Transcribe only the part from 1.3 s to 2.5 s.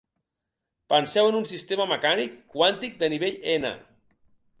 en un sistema mecànic